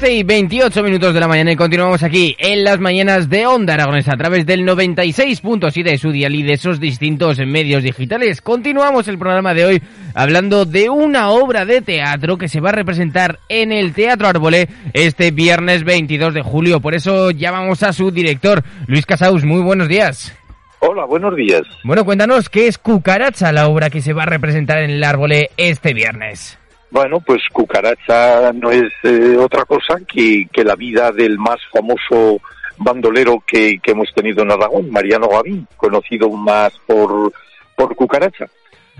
y 0.09 0.23
28 0.23 0.83
minutos 0.83 1.13
de 1.13 1.19
la 1.19 1.27
mañana 1.27 1.51
y 1.51 1.55
continuamos 1.55 2.03
aquí 2.03 2.35
en 2.37 2.63
las 2.63 2.79
mañanas 2.79 3.29
de 3.29 3.47
Onda 3.47 3.73
Aragonesa 3.73 4.13
a 4.13 4.17
través 4.17 4.45
del 4.45 4.65
96.7 4.65 5.83
de 5.83 5.97
su 5.97 6.11
dial 6.11 6.35
y 6.35 6.43
de 6.43 6.53
esos 6.53 6.79
distintos 6.79 7.39
medios 7.39 7.81
digitales. 7.81 8.41
Continuamos 8.41 9.07
el 9.07 9.17
programa 9.17 9.53
de 9.53 9.65
hoy 9.65 9.81
hablando 10.13 10.65
de 10.65 10.89
una 10.89 11.29
obra 11.29 11.65
de 11.65 11.81
teatro 11.81 12.37
que 12.37 12.47
se 12.47 12.59
va 12.59 12.69
a 12.69 12.73
representar 12.73 13.39
en 13.49 13.71
el 13.71 13.93
Teatro 13.93 14.27
Árbole 14.27 14.67
este 14.93 15.31
viernes 15.31 15.83
22 15.83 16.33
de 16.33 16.41
julio. 16.41 16.81
Por 16.81 16.93
eso 16.93 17.31
llamamos 17.31 17.81
a 17.81 17.91
su 17.91 18.11
director, 18.11 18.63
Luis 18.87 19.05
Casaus. 19.05 19.43
Muy 19.43 19.61
buenos 19.61 19.87
días. 19.87 20.37
Hola, 20.79 21.05
buenos 21.05 21.35
días. 21.35 21.63
Bueno, 21.83 22.05
cuéntanos 22.05 22.49
qué 22.49 22.67
es 22.67 22.77
Cucaracha, 22.77 23.51
la 23.51 23.67
obra 23.67 23.89
que 23.89 24.01
se 24.01 24.13
va 24.13 24.23
a 24.23 24.27
representar 24.27 24.83
en 24.83 24.91
el 24.91 25.03
Árbole 25.03 25.49
este 25.57 25.93
viernes. 25.93 26.59
Bueno, 26.95 27.19
pues 27.19 27.41
Cucaracha 27.51 28.53
no 28.53 28.71
es 28.71 28.89
eh, 29.03 29.35
otra 29.37 29.65
cosa 29.65 29.95
que, 30.07 30.47
que, 30.49 30.63
la 30.63 30.77
vida 30.77 31.11
del 31.11 31.37
más 31.37 31.57
famoso 31.69 32.39
bandolero 32.77 33.43
que, 33.45 33.79
que, 33.83 33.91
hemos 33.91 34.13
tenido 34.13 34.43
en 34.43 34.51
Aragón, 34.53 34.89
Mariano 34.91 35.27
Gavín, 35.27 35.67
conocido 35.75 36.29
más 36.29 36.71
por, 36.87 37.33
por 37.75 37.93
Cucaracha. 37.97 38.45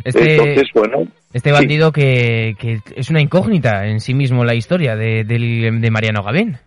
Este, 0.04 0.36
Entonces, 0.36 0.70
bueno. 0.74 1.08
Este 1.32 1.54
bandido 1.54 1.94
que, 1.94 2.58
que, 2.60 2.82
es 2.98 3.10
una 3.10 3.22
incógnita 3.22 3.88
en 3.88 4.02
sí 4.02 4.14
mismo 4.14 4.44
la 4.44 4.56
historia 4.56 4.98
de, 4.98 5.24
de, 5.24 5.90
Mariano 5.90 6.22
Gavín. 6.22 6.58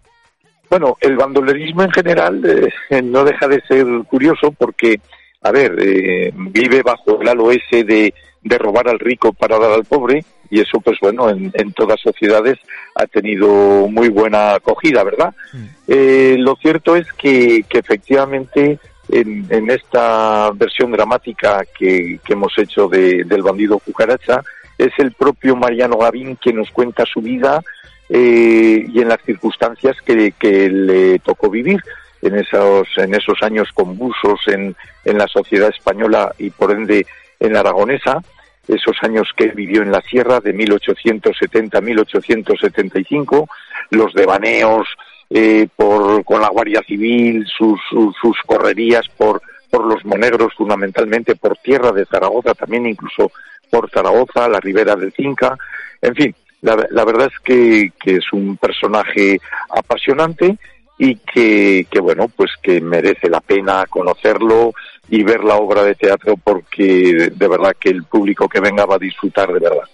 Bueno, 0.70 0.96
el 0.98 1.14
bandolerismo 1.14 1.82
en 1.82 1.92
general 1.92 2.42
eh, 2.88 3.02
no 3.02 3.22
deja 3.22 3.46
de 3.48 3.60
ser 3.68 3.86
curioso 4.08 4.50
porque, 4.52 4.98
a 5.42 5.52
ver, 5.52 5.76
eh, 5.78 6.32
vive 6.34 6.80
bajo 6.80 7.20
el 7.20 7.28
halo 7.28 7.50
ese 7.50 7.84
de, 7.84 8.14
de 8.40 8.58
robar 8.58 8.88
al 8.88 8.98
rico 8.98 9.34
para 9.34 9.58
dar 9.58 9.72
al 9.72 9.84
pobre 9.84 10.24
y 10.50 10.60
eso 10.60 10.80
pues 10.80 10.98
bueno 11.00 11.28
en, 11.28 11.50
en 11.54 11.72
todas 11.72 12.00
sociedades 12.00 12.58
ha 12.94 13.06
tenido 13.06 13.88
muy 13.88 14.08
buena 14.08 14.54
acogida 14.54 15.04
verdad 15.04 15.34
mm. 15.52 15.64
eh, 15.88 16.36
lo 16.38 16.56
cierto 16.56 16.96
es 16.96 17.12
que, 17.12 17.64
que 17.68 17.78
efectivamente 17.78 18.78
en, 19.10 19.46
en, 19.50 19.70
esta 19.70 20.50
versión 20.54 20.92
dramática 20.92 21.64
que, 21.78 22.20
que 22.24 22.32
hemos 22.34 22.56
hecho 22.58 22.88
de, 22.88 23.24
del 23.24 23.42
bandido 23.42 23.78
cucaracha 23.78 24.42
es 24.76 24.92
el 24.98 25.12
propio 25.12 25.56
Mariano 25.56 25.96
Gavín 25.96 26.36
quien 26.36 26.56
nos 26.56 26.70
cuenta 26.70 27.04
su 27.06 27.20
vida 27.20 27.62
eh, 28.10 28.84
y 28.86 29.00
en 29.00 29.08
las 29.08 29.22
circunstancias 29.22 29.96
que, 30.04 30.32
que 30.32 30.68
le 30.68 31.18
tocó 31.20 31.50
vivir 31.50 31.80
en 32.22 32.36
esos 32.36 32.88
en 32.96 33.14
esos 33.14 33.42
años 33.42 33.68
convulsos 33.72 34.40
en, 34.46 34.74
en 35.04 35.18
la 35.18 35.28
sociedad 35.28 35.68
española 35.68 36.34
y 36.38 36.50
por 36.50 36.72
ende 36.72 37.06
en 37.40 37.52
la 37.52 37.60
aragonesa 37.60 38.22
esos 38.68 38.96
años 39.02 39.28
que 39.36 39.48
vivió 39.48 39.82
en 39.82 39.90
la 39.90 40.02
sierra 40.02 40.40
de 40.40 40.52
1870 40.52 41.80
1875, 41.80 43.48
los 43.90 44.12
devaneos 44.14 44.86
eh, 45.30 45.68
por, 45.74 46.24
con 46.24 46.40
la 46.40 46.48
Guardia 46.48 46.82
Civil, 46.86 47.46
sus, 47.46 47.80
sus, 47.90 48.36
correrías 48.46 49.06
por, 49.08 49.42
por 49.70 49.84
los 49.84 50.04
monegros, 50.04 50.54
fundamentalmente 50.54 51.36
por 51.36 51.56
tierra 51.58 51.92
de 51.92 52.06
Zaragoza, 52.06 52.54
también 52.54 52.86
incluso 52.86 53.30
por 53.70 53.90
Zaragoza, 53.90 54.48
la 54.48 54.60
ribera 54.60 54.96
del 54.96 55.12
Cinca, 55.12 55.56
en 56.00 56.14
fin, 56.14 56.34
la, 56.62 56.86
la 56.90 57.04
verdad 57.04 57.30
es 57.32 57.38
que, 57.40 57.92
que, 58.00 58.16
es 58.16 58.32
un 58.32 58.56
personaje 58.56 59.38
apasionante 59.70 60.56
y 60.98 61.16
que, 61.16 61.86
que, 61.90 62.00
bueno, 62.00 62.28
pues 62.34 62.50
que 62.62 62.80
merece 62.80 63.28
la 63.28 63.40
pena 63.40 63.84
conocerlo, 63.88 64.72
y 65.08 65.22
ver 65.22 65.42
la 65.42 65.56
obra 65.56 65.82
de 65.82 65.94
teatro 65.94 66.36
porque 66.36 67.30
de 67.34 67.48
verdad 67.48 67.74
que 67.78 67.90
el 67.90 68.04
público 68.04 68.48
que 68.48 68.60
venga 68.60 68.84
va 68.84 68.96
a 68.96 68.98
disfrutar 68.98 69.52
de 69.52 69.60
verdad. 69.60 69.88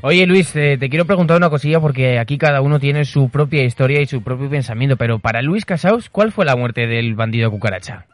Oye 0.00 0.26
Luis, 0.26 0.54
eh, 0.54 0.76
te 0.78 0.88
quiero 0.88 1.06
preguntar 1.06 1.36
una 1.36 1.50
cosilla 1.50 1.80
porque 1.80 2.18
aquí 2.18 2.38
cada 2.38 2.60
uno 2.60 2.78
tiene 2.78 3.04
su 3.04 3.30
propia 3.30 3.64
historia 3.64 4.00
y 4.00 4.06
su 4.06 4.22
propio 4.22 4.48
pensamiento, 4.48 4.96
pero 4.96 5.18
para 5.18 5.42
Luis 5.42 5.64
Casaus, 5.64 6.08
¿cuál 6.08 6.30
fue 6.30 6.44
la 6.44 6.54
muerte 6.54 6.86
del 6.86 7.14
bandido 7.14 7.50
cucaracha? 7.50 8.06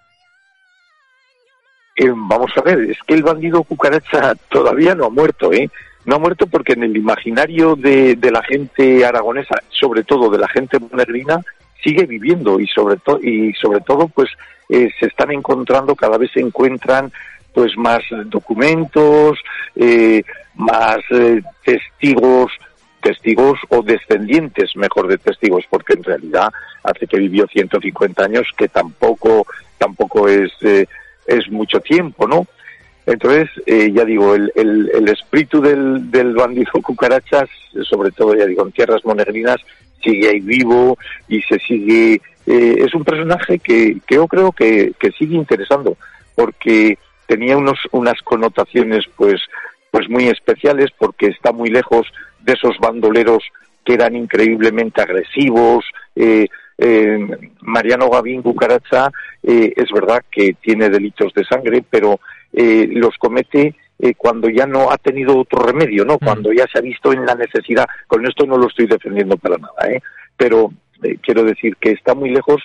Eh, 1.97 2.11
vamos 2.11 2.51
a 2.57 2.63
ver, 2.63 2.91
es 2.91 2.99
que 3.07 3.15
el 3.15 3.23
bandido 3.23 3.63
cucaracha 3.63 4.35
todavía 4.49 4.95
no 4.95 5.07
ha 5.07 5.11
muerto, 5.11 5.53
¿eh? 5.53 5.69
No 6.07 6.17
ha 6.17 6.19
muerto 6.19 6.47
porque 6.47 6.73
en 6.73 6.83
el 6.85 6.97
imaginario 6.97 7.77
de, 7.77 8.17
de 8.17 8.31
la 8.31 8.43
gente 8.43 9.05
aragonesa, 9.05 9.55
sobre 9.69 10.03
todo 10.03 10.31
de 10.31 10.39
la 10.39 10.49
gente 10.49 10.79
monegrina, 10.79 11.41
sigue 11.83 12.07
viviendo 12.07 12.59
y 12.59 12.67
sobre 12.67 12.97
todo 12.97 13.21
y 13.23 13.53
sobre 13.55 13.81
todo 13.81 14.09
pues 14.09 14.31
eh, 14.69 14.91
se 14.99 15.07
están 15.07 15.31
encontrando, 15.31 15.95
cada 15.95 16.19
vez 16.19 16.31
se 16.33 16.41
encuentran 16.41 17.13
pues 17.53 17.77
más 17.77 18.03
documentos, 18.27 19.39
eh, 19.77 20.23
más 20.55 20.99
eh, 21.11 21.43
testigos, 21.65 22.51
testigos 23.01 23.59
o 23.69 23.83
descendientes, 23.83 24.75
mejor 24.77 25.07
de 25.09 25.19
testigos, 25.19 25.65
porque 25.71 25.93
en 25.93 26.03
realidad 26.03 26.49
hace 26.83 27.07
que 27.07 27.19
vivió 27.19 27.47
150 27.47 28.25
años, 28.25 28.49
que 28.57 28.69
tampoco, 28.69 29.47
tampoco 29.79 30.29
es, 30.29 30.53
es 30.63 31.51
mucho 31.51 31.81
tiempo, 31.81 32.27
¿no? 32.27 32.47
Entonces, 33.07 33.51
ya 33.67 34.05
digo, 34.05 34.35
el, 34.35 34.51
el, 34.57 34.91
el 34.95 35.09
espíritu 35.09 35.61
del, 35.61 36.11
del 36.11 36.35
bandido 36.35 36.73
cucarachas, 36.83 37.49
sobre 37.89 38.11
todo, 38.11 38.35
ya 38.35 38.47
digo, 38.47 38.65
en 38.65 38.73
tierras 38.73 39.05
monegrinas, 39.05 39.61
sigue 40.05 40.29
ahí 40.29 40.41
vivo 40.41 40.99
y 41.29 41.41
se 41.43 41.59
sigue 41.59 42.21
eh, 42.47 42.77
es 42.79 42.95
un 42.95 43.05
personaje 43.05 43.59
que, 43.59 43.97
yo 44.09 44.29
creo 44.29 44.53
que, 44.53 44.93
que, 44.99 45.11
sigue 45.13 45.35
interesando 45.35 45.97
porque 46.35 46.99
tenía 47.27 47.57
unos, 47.57 47.79
unas 47.93 48.21
connotaciones 48.23 49.05
pues, 49.17 49.41
pues 49.91 50.09
muy 50.11 50.29
especiales 50.29 50.91
porque 50.99 51.29
está 51.29 51.53
muy 51.53 51.71
lejos 51.71 52.07
de 52.41 52.53
esos 52.53 52.77
bandoleros 52.79 53.43
que 53.83 53.95
eran 53.95 54.15
increíblemente 54.15 55.01
agresivos. 55.01 55.87
Eh, 56.17 56.47
eh, 56.77 57.27
Mariano 57.61 58.11
Gavín 58.11 58.43
Bucaracha 58.43 59.11
es 59.43 59.91
verdad 59.93 60.23
que 60.31 60.55
tiene 60.61 60.89
delitos 60.89 61.33
de 61.35 61.45
sangre, 61.45 61.85
pero 61.89 62.19
los 62.53 63.17
comete 63.19 63.75
cuando 64.17 64.49
ya 64.49 64.67
no 64.67 64.91
ha 64.91 64.99
tenido 64.99 65.39
otro 65.39 65.63
remedio, 65.63 66.05
¿no? 66.05 66.15
Mm. 66.15 66.25
Cuando 66.25 66.53
ya 66.53 66.67
se 66.71 66.79
ha 66.79 66.83
visto 66.83 67.13
en 67.13 67.25
la 67.25 67.35
necesidad. 67.35 67.87
Con 68.07 68.27
esto 68.27 68.47
no 68.47 68.59
lo 68.59 68.69
estoy 68.69 68.87
defendiendo 68.87 69.37
para 69.37 69.57
nada, 69.57 69.91
¿eh? 69.91 70.03
Pero 70.37 70.73
eh, 71.03 71.17
quiero 71.23 71.43
decir 71.45 71.77
que 71.77 71.93
está 71.93 72.15
muy 72.15 72.31
lejos 72.31 72.63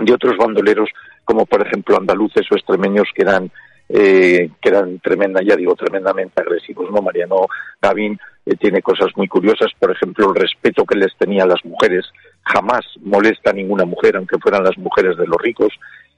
de 0.00 0.12
otros 0.12 0.36
bandoleros 0.36 0.90
como 1.24 1.46
por 1.46 1.66
ejemplo 1.66 1.96
andaluces 1.96 2.46
o 2.50 2.56
extremeños 2.56 3.08
que 3.14 3.22
eran 3.22 3.50
eh, 3.88 4.50
que 4.60 4.68
eran 4.68 4.98
tremenda, 4.98 5.40
ya 5.42 5.56
digo, 5.56 5.74
tremendamente 5.74 6.40
agresivos, 6.40 6.90
¿no? 6.90 7.02
Mariano 7.02 7.46
Gavín 7.80 8.18
eh, 8.46 8.56
tiene 8.56 8.82
cosas 8.82 9.08
muy 9.16 9.28
curiosas, 9.28 9.70
por 9.78 9.90
ejemplo, 9.90 10.28
el 10.28 10.34
respeto 10.34 10.84
que 10.84 10.98
les 10.98 11.16
tenía 11.16 11.44
a 11.44 11.48
las 11.48 11.64
mujeres, 11.64 12.04
jamás 12.42 12.84
molesta 13.02 13.50
a 13.50 13.54
ninguna 13.54 13.84
mujer, 13.84 14.16
aunque 14.16 14.38
fueran 14.38 14.64
las 14.64 14.76
mujeres 14.78 15.16
de 15.16 15.26
los 15.26 15.40
ricos, 15.40 15.72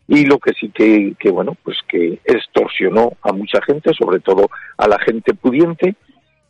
y 0.08 0.25
lo 0.25 0.38
que 0.38 0.52
sí 0.52 0.70
que, 0.70 1.14
que 1.19 1.31
bueno, 1.31 1.56
pues 1.62 1.78
que 1.88 2.20
extorsionó 2.25 3.12
a 3.23 3.32
mucha 3.32 3.61
gente, 3.62 3.93
sobre 3.94 4.20
todo 4.20 4.49
a 4.76 4.87
la 4.87 4.99
gente 5.00 5.34
pudiente, 5.34 5.96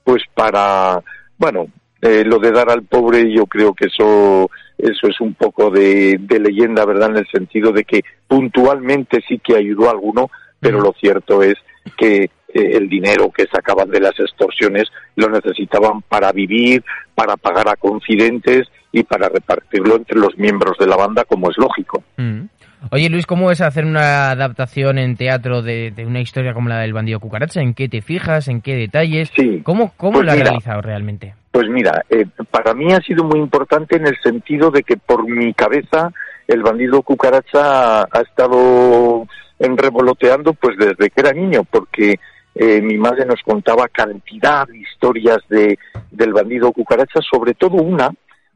pues 0.05 0.23
para, 0.35 1.03
bueno, 1.39 1.67
eh, 2.03 2.25
lo 2.25 2.39
de 2.39 2.53
dar 2.53 2.71
al 2.71 2.83
pobre 2.83 3.33
yo 3.33 3.47
creo 3.47 3.75
que 3.75 3.87
eso 3.87 4.51
eso 4.79 5.07
es 5.09 5.21
un 5.21 5.35
poco 5.35 5.71
de, 5.71 6.19
de, 6.21 6.39
leyenda, 6.39 6.85
¿verdad? 6.85 7.11
En 7.11 7.17
el 7.17 7.27
sentido 7.29 7.73
de 7.73 7.85
que 7.85 8.03
puntualmente 8.29 9.23
sí 9.27 9.39
que 9.39 9.57
ayudó 9.57 9.89
a 9.89 9.93
alguno, 9.93 10.31
pero 10.61 10.81
lo 10.81 10.93
cierto 10.93 11.43
es 11.43 11.55
que 11.97 12.31
eh, 12.57 12.77
el 12.77 12.89
dinero 12.89 13.31
que 13.31 13.47
sacaban 13.47 13.91
de 13.91 14.01
las 14.01 14.19
extorsiones 14.19 14.85
lo 15.17 15.29
necesitaban 15.29 16.03
para 16.03 16.33
vivir, 16.33 16.83
para 17.15 17.37
pagar 17.37 17.69
a 17.69 17.77
confidentes 17.77 18.69
y 18.93 19.03
para 19.03 19.29
repartirlo 19.29 19.97
entre 19.97 20.19
los 20.19 20.37
miembros 20.39 20.79
de 20.79 20.87
la 20.87 20.97
banda, 20.97 21.25
como 21.25 21.51
es 21.51 21.59
lógico. 21.59 22.03
Mm. 22.17 22.45
Oye 22.91 23.11
Luis, 23.11 23.27
¿cómo 23.27 23.51
es 23.51 23.61
hacer 23.61 23.85
una 23.85 24.31
adaptación 24.31 24.99
en 24.99 25.17
teatro 25.17 25.61
de, 25.61 25.91
de, 25.91 26.07
una 26.07 26.21
historia 26.21 26.55
como 26.55 26.69
la 26.69 26.79
del 26.79 26.93
bandido 26.93 27.21
cucaracha? 27.21 27.61
¿En 27.61 27.75
qué 27.75 27.89
te 27.89 28.01
fijas? 28.01 28.49
¿En 28.49 28.61
qué 28.61 28.75
detalles? 28.75 29.31
Sí. 29.37 29.61
¿Cómo, 29.65 29.93
cómo 29.97 30.15
Pues 30.15 30.27
lo 30.27 30.31
has 30.31 30.39
mira, 30.39 30.51
realizado 30.51 30.83
realmente? 30.83 31.35
Pues 31.51 31.69
mira, 31.69 32.05
eh, 32.09 32.27
para 32.51 32.75
mí 32.75 32.93
ha 32.93 33.01
sido 33.01 33.25
muy 33.25 33.41
importante 33.41 33.97
en 33.97 34.07
el 34.07 34.17
sentido 34.23 34.71
de 34.71 34.83
que 34.83 34.97
por 34.97 35.29
mi 35.29 35.53
cabeza 35.53 36.13
el 36.47 36.63
bandido 36.63 37.03
cucaracha 37.03 38.03
ha 38.03 38.21
estado 38.21 39.27
en 39.59 39.77
revoloteando 39.77 40.53
pues 40.53 40.77
desde 40.77 41.11
que 41.11 41.21
era 41.21 41.33
niño, 41.33 41.65
porque 41.65 42.21
eh, 42.59 42.81
mi 42.81 42.97
madre 42.97 43.27
nos 43.27 43.43
contaba 43.43 43.87
cantidad 43.89 44.67
de 44.67 44.79
historias 44.79 45.39
de, 45.49 45.79
del 46.11 46.33
bandido 46.33 46.73
cucaracha, 46.73 47.21
sobre 47.21 47.53
todo 47.53 47.77
una, 47.83 48.11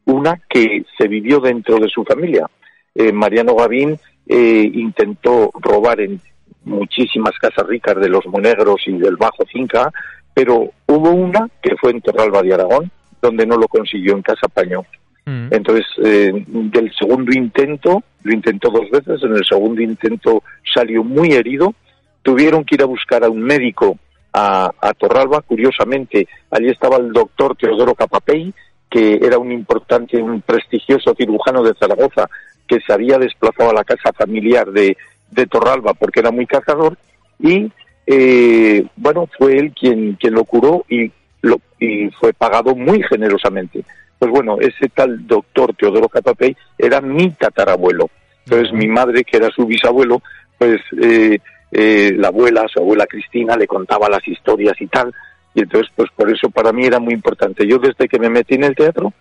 una 0.06 0.40
que 0.48 0.84
se 0.96 1.06
vivió 1.06 1.38
dentro 1.38 1.78
de 1.78 1.88
su 1.88 2.02
familia. 2.04 2.46
Eh, 2.94 3.12
Mariano 3.12 3.54
Gavín 3.54 3.98
eh, 4.26 4.70
intentó 4.72 5.50
robar 5.60 6.00
en 6.00 6.18
muchísimas 6.64 7.38
casas 7.38 7.66
ricas 7.66 7.96
de 7.96 8.08
los 8.08 8.24
Monegros 8.26 8.80
y 8.86 8.92
del 8.92 9.16
Bajo 9.16 9.44
Finca, 9.44 9.92
pero 10.32 10.70
hubo 10.86 11.10
una 11.10 11.48
que 11.62 11.76
fue 11.76 11.90
en 11.90 12.00
Torralba 12.00 12.42
de 12.42 12.54
Aragón, 12.54 12.90
donde 13.20 13.46
no 13.46 13.56
lo 13.56 13.68
consiguió 13.68 14.14
en 14.14 14.22
Casa 14.22 14.48
Pañó. 14.48 14.82
Mm. 15.26 15.48
Entonces, 15.50 15.86
eh, 16.02 16.32
del 16.46 16.90
segundo 16.94 17.32
intento, 17.32 18.02
lo 18.22 18.32
intentó 18.32 18.70
dos 18.70 18.90
veces, 18.90 19.22
en 19.22 19.36
el 19.36 19.44
segundo 19.44 19.82
intento 19.82 20.42
salió 20.74 21.04
muy 21.04 21.32
herido, 21.32 21.74
tuvieron 22.22 22.64
que 22.64 22.74
ir 22.74 22.82
a 22.82 22.86
buscar 22.86 23.24
a 23.24 23.30
un 23.30 23.42
médico 23.42 23.98
a, 24.32 24.70
a 24.80 24.92
Torralba, 24.94 25.42
curiosamente, 25.42 26.28
allí 26.50 26.68
estaba 26.68 26.96
el 26.96 27.12
doctor 27.12 27.56
Teodoro 27.56 27.94
Capapey, 27.94 28.52
que 28.88 29.20
era 29.22 29.38
un 29.38 29.52
importante, 29.52 30.20
un 30.20 30.40
prestigioso 30.42 31.14
cirujano 31.16 31.62
de 31.62 31.74
Zaragoza, 31.74 32.28
que 32.66 32.80
se 32.80 32.92
había 32.92 33.18
desplazado 33.18 33.70
a 33.70 33.74
la 33.74 33.84
casa 33.84 34.12
familiar 34.12 34.70
de, 34.70 34.96
de 35.30 35.46
Torralba 35.46 35.94
porque 35.94 36.20
era 36.20 36.30
muy 36.30 36.46
cazador, 36.46 36.96
y 37.38 37.70
eh, 38.06 38.84
bueno, 38.96 39.28
fue 39.38 39.56
él 39.58 39.72
quien, 39.78 40.14
quien 40.14 40.34
lo 40.34 40.44
curó 40.44 40.84
y, 40.88 41.10
lo, 41.42 41.60
y 41.78 42.10
fue 42.10 42.32
pagado 42.32 42.74
muy 42.74 43.02
generosamente. 43.02 43.84
Pues 44.18 44.30
bueno, 44.30 44.58
ese 44.60 44.88
tal 44.88 45.26
doctor 45.26 45.74
Teodoro 45.74 46.08
Capapey 46.08 46.56
era 46.76 47.00
mi 47.00 47.30
tatarabuelo. 47.30 48.10
Entonces 48.44 48.72
mi 48.72 48.86
madre, 48.88 49.24
que 49.24 49.36
era 49.36 49.48
su 49.50 49.64
bisabuelo, 49.64 50.22
pues 50.58 50.80
eh, 51.00 51.38
eh, 51.72 52.12
la 52.16 52.28
abuela, 52.28 52.66
su 52.68 52.80
abuela 52.80 53.06
Cristina, 53.06 53.56
le 53.56 53.66
contaba 53.66 54.08
las 54.08 54.26
historias 54.26 54.80
y 54.80 54.86
tal. 54.86 55.14
Y 55.54 55.62
entonces, 55.62 55.90
pues 55.94 56.10
por 56.14 56.30
eso 56.30 56.50
para 56.50 56.72
mí 56.72 56.84
era 56.84 56.98
muy 56.98 57.14
importante. 57.14 57.66
Yo 57.66 57.78
desde 57.78 58.08
que 58.08 58.18
me 58.18 58.30
metí 58.30 58.54
en 58.54 58.64
el 58.64 58.74
teatro, 58.74 59.12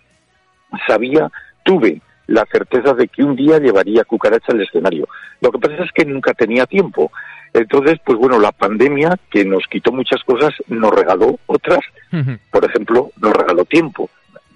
sabía, 0.86 1.30
tuve 1.64 2.00
la 2.26 2.46
certeza 2.50 2.94
de 2.94 3.08
que 3.08 3.24
un 3.24 3.34
día 3.34 3.58
llevaría 3.58 4.04
cucaracha 4.04 4.52
al 4.52 4.62
escenario. 4.62 5.08
Lo 5.40 5.50
que 5.50 5.58
pasa 5.58 5.82
es 5.82 5.90
que 5.92 6.04
nunca 6.04 6.32
tenía 6.32 6.66
tiempo. 6.66 7.10
Entonces, 7.52 7.98
pues 8.04 8.16
bueno, 8.18 8.38
la 8.38 8.52
pandemia, 8.52 9.18
que 9.30 9.44
nos 9.44 9.64
quitó 9.66 9.90
muchas 9.90 10.22
cosas, 10.22 10.54
nos 10.68 10.92
regaló 10.92 11.38
otras. 11.46 11.80
Por 12.50 12.64
ejemplo, 12.64 13.10
nos 13.20 13.32
regaló 13.32 13.64
tiempo. 13.64 14.08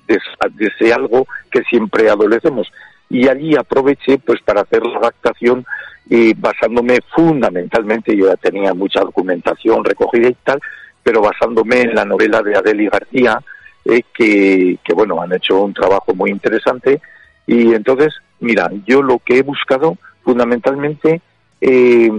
De, 0.07 0.19
de 0.53 0.67
ese 0.67 0.93
algo 0.93 1.27
que 1.51 1.63
siempre 1.63 2.09
adolecemos. 2.11 2.71
Y 3.15 3.29
allí 3.29 3.55
aproveché 3.55 4.19
pues 4.19 4.43
para 4.43 4.63
hacer 4.63 4.85
la 4.85 4.99
adaptación 4.99 5.65
y 6.11 6.35
basándome 6.35 6.99
fundamentalmente, 7.15 8.17
yo 8.17 8.27
ya 8.27 8.35
tenía 8.35 8.75
mucha 8.75 9.03
documentación 9.03 9.85
recogida 9.85 10.31
y 10.31 10.37
tal, 10.43 10.59
pero 11.01 11.23
basándome 11.23 11.83
en 11.83 11.95
la 11.95 12.05
novela 12.05 12.43
de 12.43 12.57
Adeli 12.57 12.89
García, 12.89 13.39
eh, 13.85 14.03
que, 14.13 14.79
que 14.83 14.95
bueno, 14.95 15.23
han 15.23 15.33
hecho 15.33 15.63
un 15.63 15.73
trabajo 15.73 16.13
muy 16.13 16.33
interesante. 16.33 17.01
Y 17.47 17.73
entonces, 17.73 18.13
mira, 18.41 18.69
yo 18.85 19.01
lo 19.01 19.21
que 19.21 19.39
he 19.39 19.43
buscado 19.43 19.97
fundamentalmente, 20.25 21.23
eh, 21.61 22.11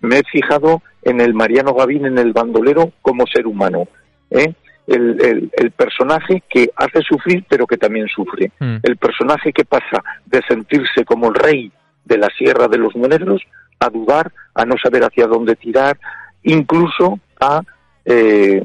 me 0.00 0.18
he 0.18 0.22
fijado 0.24 0.82
en 1.02 1.20
el 1.20 1.32
Mariano 1.32 1.74
Gavín, 1.74 2.06
en 2.06 2.18
el 2.18 2.32
bandolero, 2.32 2.90
como 3.02 3.24
ser 3.28 3.46
humano. 3.46 3.86
¿eh? 4.30 4.52
El, 4.90 5.24
el, 5.24 5.50
el, 5.52 5.70
personaje 5.70 6.42
que 6.48 6.68
hace 6.74 7.00
sufrir, 7.02 7.44
pero 7.48 7.64
que 7.64 7.76
también 7.76 8.08
sufre. 8.08 8.50
Mm. 8.58 8.78
El 8.82 8.96
personaje 8.96 9.52
que 9.52 9.64
pasa 9.64 10.02
de 10.26 10.42
sentirse 10.48 11.04
como 11.04 11.28
el 11.28 11.34
rey 11.34 11.72
de 12.04 12.18
la 12.18 12.28
Sierra 12.36 12.66
de 12.66 12.78
los 12.78 12.96
Monegros 12.96 13.40
a 13.78 13.88
dudar, 13.88 14.32
a 14.54 14.64
no 14.64 14.74
saber 14.82 15.04
hacia 15.04 15.26
dónde 15.26 15.54
tirar, 15.54 15.96
incluso 16.42 17.20
a, 17.40 17.62
eh, 18.04 18.62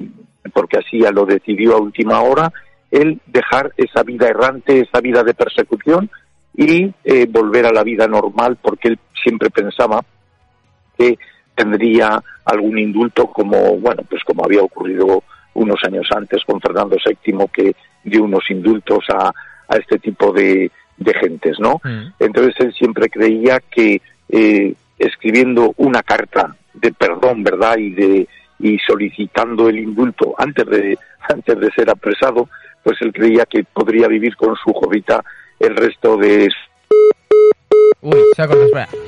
porque 0.51 0.79
así 0.79 0.99
ya 0.99 1.11
lo 1.11 1.25
decidió 1.25 1.75
a 1.75 1.81
última 1.81 2.21
hora, 2.21 2.51
el 2.91 3.19
dejar 3.27 3.73
esa 3.77 4.03
vida 4.03 4.27
errante, 4.27 4.79
esa 4.79 5.01
vida 5.01 5.23
de 5.23 5.33
persecución 5.33 6.09
y 6.55 6.93
eh, 7.03 7.27
volver 7.29 7.65
a 7.65 7.73
la 7.73 7.83
vida 7.83 8.07
normal, 8.07 8.57
porque 8.61 8.89
él 8.89 8.99
siempre 9.23 9.49
pensaba 9.49 10.03
que 10.97 11.17
tendría 11.55 12.21
algún 12.45 12.77
indulto 12.77 13.27
como, 13.27 13.77
bueno, 13.77 14.03
pues 14.09 14.23
como 14.23 14.43
había 14.43 14.61
ocurrido 14.61 15.23
unos 15.55 15.83
años 15.83 16.07
antes 16.15 16.43
con 16.45 16.61
Fernando 16.61 16.97
VII, 17.03 17.47
que 17.51 17.75
dio 18.03 18.23
unos 18.23 18.43
indultos 18.49 19.03
a, 19.09 19.27
a 19.67 19.77
este 19.77 19.97
tipo 19.99 20.31
de, 20.31 20.71
de 20.97 21.13
gentes, 21.13 21.59
¿no? 21.59 21.81
Mm. 21.83 22.13
Entonces 22.19 22.55
él 22.59 22.73
siempre 22.73 23.09
creía 23.09 23.59
que 23.59 24.01
eh, 24.29 24.73
escribiendo 24.97 25.73
una 25.77 26.03
carta 26.03 26.55
de 26.73 26.93
perdón, 26.93 27.43
¿verdad? 27.43 27.77
Y 27.77 27.89
de 27.91 28.27
y 28.57 28.77
solicitando 28.79 29.67
el 29.67 29.79
indulto 29.79 30.33
antes 30.37 30.65
de 30.65 30.97
antes 31.29 31.59
de 31.59 31.71
ser 31.71 31.89
apresado, 31.89 32.47
pues 32.83 32.97
él 33.01 33.11
creía 33.11 33.45
que 33.45 33.63
podría 33.63 34.07
vivir 34.07 34.35
con 34.35 34.55
su 34.55 34.71
jovita 34.71 35.23
el 35.59 35.75
resto 35.75 36.17
de 36.17 36.49
Uy, 38.01 38.19
se 38.35 38.41
ha 38.41 38.47
cortado, 38.47 38.65
espera. 38.65 39.04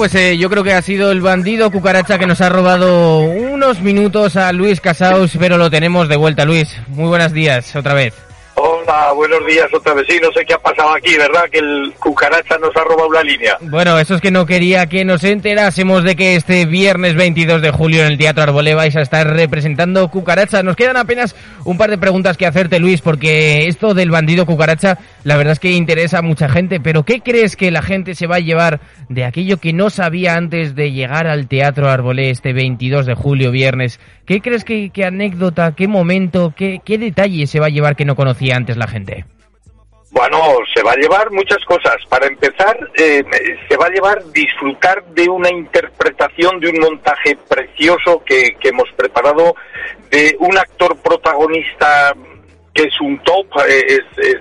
Pues 0.00 0.14
eh, 0.14 0.38
yo 0.38 0.48
creo 0.48 0.64
que 0.64 0.72
ha 0.72 0.80
sido 0.80 1.12
el 1.12 1.20
bandido 1.20 1.70
cucaracha 1.70 2.18
que 2.18 2.26
nos 2.26 2.40
ha 2.40 2.48
robado 2.48 3.18
unos 3.18 3.82
minutos 3.82 4.34
a 4.34 4.50
Luis 4.50 4.80
Casaus, 4.80 5.32
pero 5.38 5.58
lo 5.58 5.68
tenemos 5.68 6.08
de 6.08 6.16
vuelta, 6.16 6.46
Luis. 6.46 6.74
Muy 6.88 7.08
buenos 7.08 7.34
días, 7.34 7.76
otra 7.76 7.92
vez. 7.92 8.14
Buenos 9.14 9.46
días 9.46 9.66
otra 9.72 9.94
vez. 9.94 10.06
Sí, 10.08 10.18
no 10.20 10.32
sé 10.32 10.44
qué 10.44 10.54
ha 10.54 10.58
pasado 10.58 10.94
aquí, 10.94 11.16
¿verdad? 11.16 11.44
Que 11.50 11.58
el 11.58 11.92
cucaracha 12.00 12.58
nos 12.58 12.76
ha 12.76 12.82
robado 12.82 13.12
la 13.12 13.22
línea. 13.22 13.56
Bueno, 13.60 13.98
eso 13.98 14.16
es 14.16 14.20
que 14.20 14.32
no 14.32 14.46
quería 14.46 14.86
que 14.86 15.04
nos 15.04 15.22
enterásemos 15.22 16.02
de 16.02 16.16
que 16.16 16.34
este 16.34 16.66
viernes 16.66 17.14
22 17.14 17.62
de 17.62 17.70
julio 17.70 18.00
en 18.00 18.12
el 18.12 18.18
Teatro 18.18 18.42
Arbolé 18.42 18.74
vais 18.74 18.96
a 18.96 19.02
estar 19.02 19.26
representando 19.28 20.08
Cucaracha. 20.08 20.62
Nos 20.62 20.74
quedan 20.74 20.96
apenas 20.96 21.36
un 21.64 21.78
par 21.78 21.90
de 21.90 21.98
preguntas 21.98 22.36
que 22.36 22.46
hacerte, 22.46 22.80
Luis, 22.80 23.00
porque 23.00 23.68
esto 23.68 23.94
del 23.94 24.10
bandido 24.10 24.44
Cucaracha, 24.44 24.98
la 25.22 25.36
verdad 25.36 25.52
es 25.52 25.60
que 25.60 25.70
interesa 25.70 26.18
a 26.18 26.22
mucha 26.22 26.48
gente, 26.48 26.80
pero 26.80 27.04
¿qué 27.04 27.20
crees 27.20 27.54
que 27.54 27.70
la 27.70 27.82
gente 27.82 28.14
se 28.16 28.26
va 28.26 28.36
a 28.36 28.40
llevar 28.40 28.80
de 29.08 29.24
aquello 29.24 29.58
que 29.58 29.72
no 29.72 29.90
sabía 29.90 30.34
antes 30.34 30.74
de 30.74 30.90
llegar 30.90 31.28
al 31.28 31.46
Teatro 31.46 31.88
Arbolé 31.88 32.30
este 32.30 32.52
22 32.52 33.06
de 33.06 33.14
julio, 33.14 33.52
viernes? 33.52 34.00
¿Qué 34.30 34.40
crees 34.40 34.62
que, 34.62 34.90
qué 34.90 35.04
anécdota, 35.04 35.74
qué 35.74 35.88
momento, 35.88 36.54
qué, 36.56 36.80
qué 36.84 36.98
detalle 36.98 37.48
se 37.48 37.58
va 37.58 37.66
a 37.66 37.70
llevar 37.70 37.96
que 37.96 38.04
no 38.04 38.14
conocía 38.14 38.54
antes 38.54 38.76
la 38.76 38.86
gente? 38.86 39.24
Bueno, 40.12 40.38
se 40.72 40.84
va 40.84 40.92
a 40.92 40.94
llevar 40.94 41.32
muchas 41.32 41.58
cosas. 41.64 41.96
Para 42.08 42.28
empezar, 42.28 42.78
eh, 42.96 43.24
se 43.68 43.76
va 43.76 43.86
a 43.86 43.90
llevar 43.90 44.22
disfrutar 44.32 45.04
de 45.06 45.28
una 45.28 45.50
interpretación 45.50 46.60
de 46.60 46.68
un 46.68 46.78
montaje 46.78 47.36
precioso 47.48 48.22
que, 48.24 48.56
hemos 48.62 48.88
preparado 48.96 49.56
de 50.12 50.36
un 50.38 50.56
actor 50.56 50.96
protagonista 51.02 52.14
que 52.72 52.84
es 52.84 53.00
un 53.00 53.20
top, 53.24 53.46
eh, 53.68 53.84
es, 53.88 54.16
es, 54.16 54.40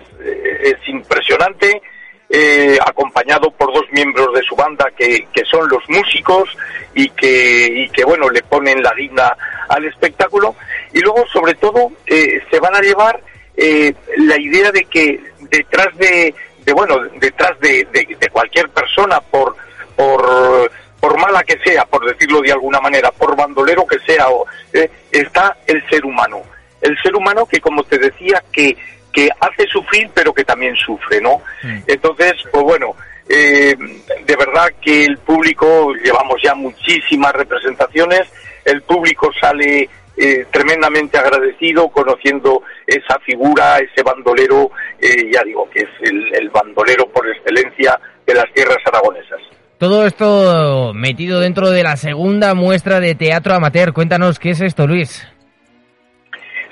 es 0.66 0.88
impresionante, 0.88 1.82
eh, 2.30 2.78
acompañado 2.86 3.50
por 3.52 3.74
dos 3.74 3.86
miembros 3.92 4.34
de 4.34 4.44
su 4.44 4.56
banda 4.56 4.86
que, 4.96 5.28
que 5.34 5.44
son 5.46 5.68
los 5.68 5.84
músicos 5.90 6.50
y 6.94 7.10
que, 7.10 7.66
y 7.66 7.90
que, 7.90 8.04
bueno, 8.04 8.30
le 8.30 8.44
ponen 8.44 8.84
la 8.84 8.94
guinda 8.94 9.36
al 9.68 9.86
espectáculo. 9.86 10.56
Y 10.94 11.00
luego, 11.00 11.26
sobre 11.34 11.56
todo, 11.56 11.92
eh, 12.06 12.42
se 12.52 12.60
van 12.60 12.76
a 12.76 12.82
llevar 12.82 13.20
eh, 13.58 13.94
la 14.18 14.40
idea 14.40 14.72
de 14.72 14.86
que 14.86 15.20
detrás 15.50 15.96
de, 15.98 16.34
de 16.64 16.74
bueno, 16.74 17.00
detrás 17.20 17.60
de, 17.60 17.88
de, 17.92 18.16
de 18.20 18.30
cualquier 18.30 18.70
persona, 18.70 19.20
por, 19.22 19.56
por, 19.96 20.72
por 21.00 21.20
mala 21.20 21.44
que 21.44 21.58
sea, 21.64 21.86
por 21.86 22.06
decirlo 22.06 22.42
de 22.42 22.52
alguna 22.52 22.80
manera, 22.80 23.12
por 23.12 23.36
bandolero 23.36 23.86
que 23.88 24.00
sea, 24.00 24.30
o, 24.30 24.46
eh, 24.74 24.90
está 25.12 25.58
el 25.66 25.84
ser 25.90 26.06
humano. 26.06 26.42
El 26.82 26.96
ser 27.02 27.16
humano 27.16 27.46
que, 27.46 27.60
como 27.60 27.84
te 27.84 27.98
decía, 27.98 28.44
que, 28.52 28.78
que 29.12 29.30
hace 29.40 29.68
sufrir, 29.68 30.10
pero 30.14 30.34
que 30.34 30.44
también 30.44 30.76
sufre, 30.76 31.22
¿no? 31.22 31.42
Entonces, 31.88 32.34
pues 32.52 32.64
bueno, 32.64 32.96
eh, 33.28 33.76
de 33.78 34.36
verdad 34.36 34.70
que 34.82 35.06
el 35.06 35.18
público, 35.20 35.94
llevamos 35.94 36.42
ya 36.44 36.56
muchísimas 36.56 37.34
representaciones, 37.34 38.22
el 38.66 38.82
público 38.82 39.30
sale 39.40 39.90
eh, 40.18 40.46
tremendamente 40.52 41.18
agradecido 41.18 41.90
conociendo 41.90 42.64
esa 42.86 43.20
figura, 43.20 43.78
ese 43.78 44.04
bandolero, 44.04 44.72
eh, 45.00 45.32
ya 45.32 45.44
digo 45.44 45.70
que 45.70 45.80
es 45.80 45.90
el, 46.02 46.36
el 46.36 46.50
bandolero 46.50 47.08
por 47.08 47.28
excelencia 47.28 48.00
de 48.26 48.34
las 48.34 48.52
tierras 48.54 48.80
aragonesas. 48.86 49.40
Todo 49.78 50.06
esto 50.06 50.92
metido 50.94 51.40
dentro 51.40 51.70
de 51.70 51.84
la 51.84 51.96
segunda 51.96 52.54
muestra 52.54 53.00
de 53.00 53.16
teatro 53.16 53.54
amateur. 53.54 53.94
Cuéntanos 53.94 54.38
qué 54.38 54.50
es 54.50 54.60
esto, 54.60 54.86
Luis. 54.88 55.26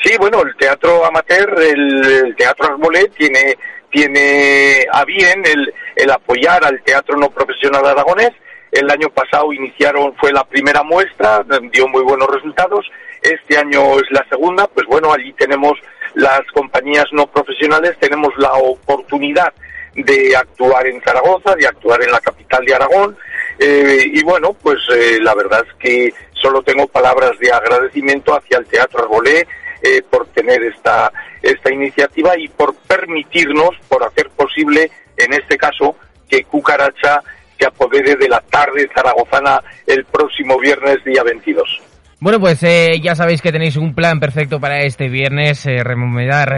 Sí, 0.08 0.16
bueno, 0.18 0.42
el 0.42 0.56
teatro 0.56 1.06
amateur, 1.06 1.54
el, 1.62 2.34
teatro 2.38 2.68
Arbolé 2.68 3.10
tiene 3.10 3.58
tiene 3.92 4.86
a 4.90 5.04
bien 5.04 5.44
el, 5.46 5.74
el 5.98 6.12
apoyar 6.12 6.64
al 6.64 6.82
teatro 6.82 7.18
no 7.18 7.30
profesional 7.30 7.86
aragonés. 7.86 8.32
El 8.72 8.90
año 8.90 9.10
pasado 9.10 9.52
iniciaron, 9.52 10.16
fue 10.16 10.32
la 10.32 10.46
primera 10.46 10.82
muestra, 10.82 11.46
dio 11.74 11.90
muy 11.90 12.04
buenos 12.04 12.30
resultados. 12.30 12.86
Este 13.22 13.58
año 13.58 14.00
es 14.00 14.10
la 14.12 14.26
segunda, 14.30 14.68
pues 14.68 14.88
bueno, 14.88 15.12
allí 15.12 15.34
tenemos 15.34 15.78
las 16.14 16.42
compañías 16.54 17.08
no 17.12 17.28
profesionales, 17.28 17.98
tenemos 18.00 18.32
la 18.38 18.54
oportunidad 18.54 19.52
de 19.94 20.38
actuar 20.38 20.88
en 20.88 21.02
Zaragoza, 21.02 21.54
de 21.56 21.68
actuar 21.68 22.02
en 22.02 22.12
la 22.12 22.22
capital 22.22 22.64
de 22.64 22.76
Aragón. 22.76 23.18
Eh, 23.60 24.06
y 24.06 24.24
bueno, 24.24 24.54
pues 24.54 24.78
eh, 24.96 25.18
la 25.22 25.36
verdad 25.36 25.66
es 25.68 25.74
que 25.80 26.14
solo 26.32 26.62
tengo 26.62 26.88
palabras 26.88 27.32
de 27.40 27.52
agradecimiento 27.52 28.34
hacia 28.34 28.60
el 28.60 28.68
Teatro 28.68 29.04
Arbolé 29.04 29.46
eh, 29.82 30.02
por 30.10 30.28
tener 30.28 30.64
esta, 30.64 31.12
esta 31.42 31.74
iniciativa 31.74 32.38
y 32.38 32.48
por 32.48 32.76
permitirnos, 32.76 33.72
por 33.88 34.04
hacer 34.04 34.30
posible, 34.30 34.90
en 35.18 35.34
este 35.34 35.58
caso, 35.58 35.96
que 36.30 36.44
Cucaracha 36.44 37.22
se 37.58 37.68
apodere 37.68 38.16
de 38.16 38.30
la 38.30 38.42
tarde 38.42 38.90
zaragozana 38.94 39.62
el 39.86 40.06
próximo 40.06 40.60
viernes 40.60 41.04
día 41.04 41.24
22. 41.24 41.82
Bueno, 42.20 42.40
pues 42.40 42.64
eh, 42.64 43.00
ya 43.00 43.14
sabéis 43.14 43.44
que 43.44 43.52
tenéis 43.52 43.76
un 43.76 43.94
plan 43.94 44.20
perfecto 44.20 44.60
para 44.60 44.82
este 44.82 45.08
viernes, 45.08 45.68
eh, 45.68 45.84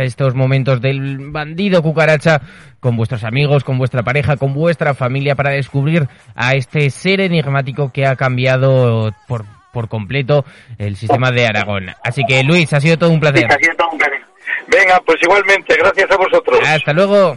estos 0.03 0.33
momentos 0.33 0.79
del 0.79 1.31
bandido 1.31 1.81
cucaracha 1.83 2.41
con 2.79 2.95
vuestros 2.95 3.25
amigos, 3.25 3.65
con 3.65 3.77
vuestra 3.77 4.01
pareja, 4.01 4.37
con 4.37 4.53
vuestra 4.53 4.93
familia 4.93 5.35
para 5.35 5.49
descubrir 5.49 6.07
a 6.33 6.53
este 6.53 6.89
ser 6.89 7.19
enigmático 7.19 7.91
que 7.91 8.05
ha 8.05 8.15
cambiado 8.15 9.11
por, 9.27 9.43
por 9.71 9.87
completo 9.87 10.45
el 10.77 10.95
sistema 10.95 11.31
de 11.31 11.47
Aragón. 11.47 11.87
Así 12.03 12.23
que 12.27 12.43
Luis, 12.43 12.71
ha 12.73 12.79
sido 12.79 12.97
todo 12.97 13.11
un 13.11 13.19
placer. 13.19 13.45
Ha 13.51 13.57
sido 13.57 13.75
todo 13.75 13.89
un 13.91 13.97
placer. 13.97 14.19
Venga, 14.67 15.01
pues 15.05 15.17
igualmente, 15.21 15.75
gracias 15.77 16.11
a 16.11 16.17
vosotros. 16.17 16.59
Hasta 16.67 16.93
luego. 16.93 17.35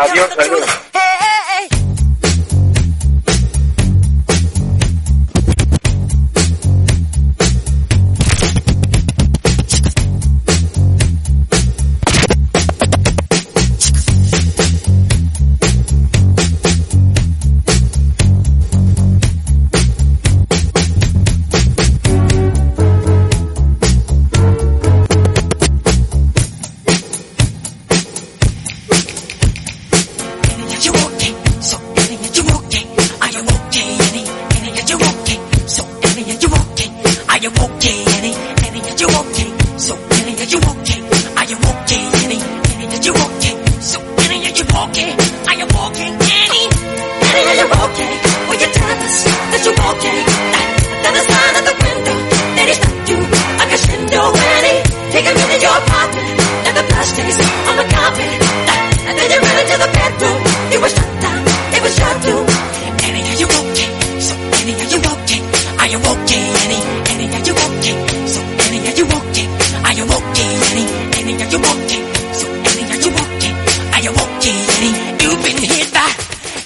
Adiós, 0.00 0.36
adiós. 0.38 1.80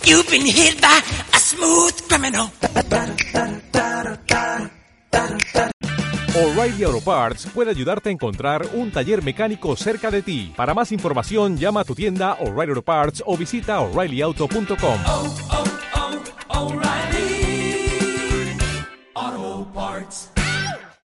You've 0.09 0.29
been 0.31 0.47
hit 0.47 0.81
by 0.81 1.03
a 1.35 1.39
smooth 1.39 1.95
criminal. 2.09 2.51
O'Reilly 6.35 6.85
Auto 6.85 7.01
Parts 7.01 7.47
puede 7.53 7.71
ayudarte 7.71 8.09
a 8.09 8.13
encontrar 8.13 8.67
un 8.75 8.91
taller 8.91 9.23
mecánico 9.23 9.77
cerca 9.77 10.11
de 10.11 10.23
ti. 10.23 10.53
Para 10.57 10.73
más 10.73 10.93
información, 10.93 11.59
llama 11.59 11.81
a 11.81 11.85
tu 11.85 11.95
tienda 11.95 12.35
O'Reilly 12.41 12.71
Auto 12.71 12.83
Parts 12.83 13.23
o 13.27 13.37
visita 13.37 13.81
oreillyauto.com. 13.81 15.01
oh, 15.07 15.37
oh. 15.51 15.69